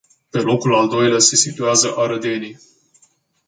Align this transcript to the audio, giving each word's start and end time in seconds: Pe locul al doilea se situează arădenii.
Pe 0.29 0.39
locul 0.39 0.75
al 0.75 0.87
doilea 0.89 1.19
se 1.19 1.35
situează 1.35 1.93
arădenii. 1.95 2.59